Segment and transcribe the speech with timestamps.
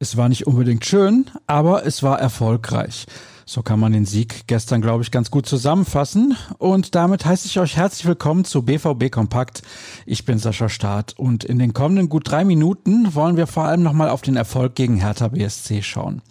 [0.00, 3.06] Es war nicht unbedingt schön, aber es war erfolgreich.
[3.44, 6.36] So kann man den Sieg gestern, glaube ich, ganz gut zusammenfassen.
[6.58, 9.62] Und damit heiße ich euch herzlich willkommen zu BVB Kompakt.
[10.06, 13.82] Ich bin Sascha Staat und in den kommenden gut drei Minuten wollen wir vor allem
[13.82, 16.22] nochmal auf den Erfolg gegen Hertha BSC schauen.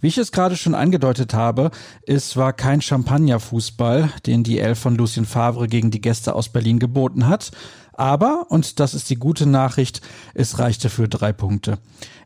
[0.00, 1.72] Wie ich es gerade schon angedeutet habe,
[2.06, 6.78] es war kein Champagnerfußball, den die Elf von Lucien Favre gegen die Gäste aus Berlin
[6.78, 7.50] geboten hat.
[7.98, 11.78] Aber, und das ist die gute Nachricht, es reichte für drei Punkte.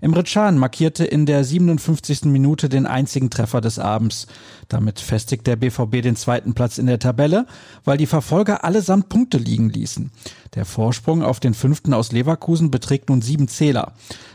[0.02, 2.24] Emre Can markierte in der 57.
[2.24, 4.27] Minute den einzigen Treffer des Abends.
[4.69, 7.47] Damit festigt der BVB den zweiten Platz in der Tabelle,
[7.87, 10.11] weil die Verfolger allesamt Punkte liegen ließen.
[10.55, 13.92] Der Vorsprung auf den fünften aus Leverkusen beträgt nun sieben Zähler.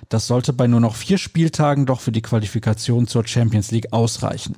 [0.10, 4.56] Das sollte bei nur noch vier Spieltagen doch für die Qualifikation zur Champions League ausreichen.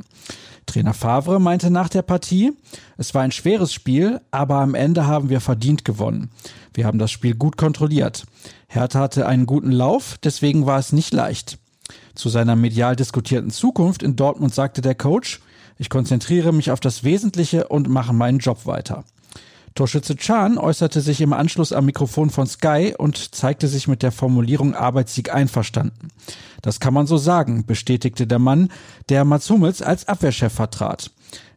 [0.65, 2.53] Trainer Favre meinte nach der Partie,
[2.97, 6.29] es war ein schweres Spiel, aber am Ende haben wir verdient gewonnen.
[6.73, 8.25] Wir haben das Spiel gut kontrolliert.
[8.67, 11.57] Hertha hatte einen guten Lauf, deswegen war es nicht leicht.
[12.15, 15.39] Zu seiner medial diskutierten Zukunft in Dortmund sagte der Coach,
[15.77, 19.05] ich konzentriere mich auf das Wesentliche und mache meinen Job weiter.
[19.79, 24.11] Torschütze Chan äußerte sich im Anschluss am Mikrofon von Sky und zeigte sich mit der
[24.11, 26.09] Formulierung Arbeitssieg einverstanden.
[26.61, 28.73] Das kann man so sagen, bestätigte der Mann,
[29.07, 31.11] der Mats Hummels als Abwehrchef vertrat.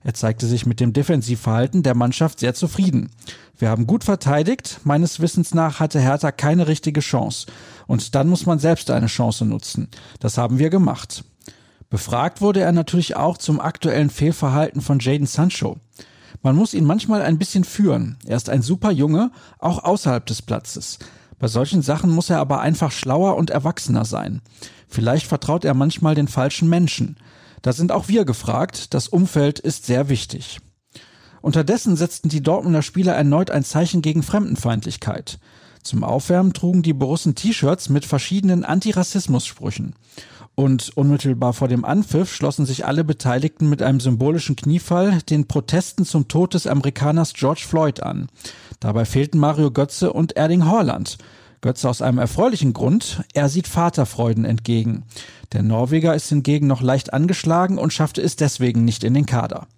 [0.04, 3.10] Er zeigte sich mit dem Defensivverhalten der Mannschaft sehr zufrieden.
[3.58, 4.78] Wir haben gut verteidigt.
[4.84, 7.48] Meines Wissens nach hatte Hertha keine richtige Chance.
[7.88, 9.88] Und dann muss man selbst eine Chance nutzen.
[10.20, 11.24] Das haben wir gemacht.
[11.90, 15.78] Befragt wurde er natürlich auch zum aktuellen Fehlverhalten von Jaden Sancho.
[16.40, 18.16] Man muss ihn manchmal ein bisschen führen.
[18.26, 20.98] Er ist ein super Junge, auch außerhalb des Platzes.
[21.38, 24.40] Bei solchen Sachen muss er aber einfach schlauer und erwachsener sein.
[24.88, 27.16] Vielleicht vertraut er manchmal den falschen Menschen.
[27.62, 28.94] Da sind auch wir gefragt.
[28.94, 30.60] Das Umfeld ist sehr wichtig.
[31.40, 35.38] Unterdessen setzten die Dortmunder Spieler erneut ein Zeichen gegen Fremdenfeindlichkeit.
[35.82, 39.94] Zum Aufwärmen trugen die Borussen T-Shirts mit verschiedenen Antirassismus-Sprüchen.
[40.54, 46.04] Und unmittelbar vor dem Anpfiff schlossen sich alle Beteiligten mit einem symbolischen Kniefall den Protesten
[46.04, 48.28] zum Tod des Amerikaners George Floyd an.
[48.78, 51.16] Dabei fehlten Mario Götze und Erling Haaland.
[51.62, 55.04] Götze aus einem erfreulichen Grund, er sieht Vaterfreuden entgegen.
[55.52, 59.68] Der Norweger ist hingegen noch leicht angeschlagen und schaffte es deswegen nicht in den Kader.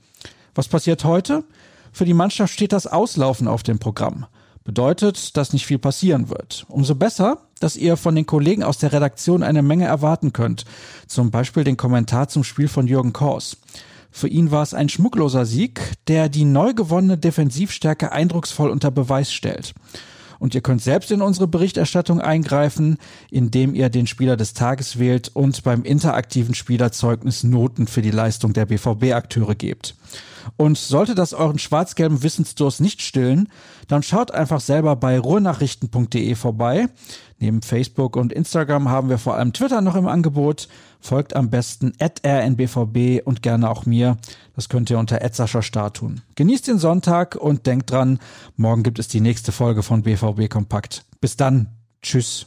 [0.55, 1.45] Was passiert heute?
[1.93, 4.27] Für die Mannschaft steht das Auslaufen auf dem Programm.
[4.65, 6.65] Bedeutet, dass nicht viel passieren wird.
[6.69, 10.67] Umso besser, dass ihr von den Kollegen aus der Redaktion eine Menge erwarten könnt.
[11.07, 13.57] Zum Beispiel den Kommentar zum Spiel von Jürgen Kors.
[14.11, 19.33] Für ihn war es ein schmuckloser Sieg, der die neu gewonnene Defensivstärke eindrucksvoll unter Beweis
[19.33, 19.73] stellt.
[20.39, 22.99] Und ihr könnt selbst in unsere Berichterstattung eingreifen,
[23.31, 28.53] indem ihr den Spieler des Tages wählt und beim interaktiven Spielerzeugnis Noten für die Leistung
[28.53, 29.95] der BVB-Akteure gebt.
[30.57, 33.49] Und sollte das euren schwarz-gelben Wissensdurst nicht stillen,
[33.89, 36.89] dann schaut einfach selber bei ruhrnachrichten.de vorbei.
[37.39, 40.69] Neben Facebook und Instagram haben wir vor allem Twitter noch im Angebot.
[41.01, 44.17] Folgt am besten rnbvb und gerne auch mir.
[44.55, 45.21] Das könnt ihr unter
[45.63, 46.23] Start tun.
[46.37, 48.19] Genießt den Sonntag und denkt dran,
[48.57, 51.05] morgen gibt es die nächste Folge von BVB Kompakt.
[51.21, 51.69] Bis dann.
[52.03, 52.47] Tschüss.